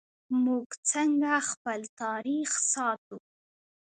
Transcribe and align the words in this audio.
موږ 0.43 0.67
څنګه 0.91 1.31
خپل 1.49 1.79
تاریخ 2.01 2.49
ساتو؟ 2.71 3.17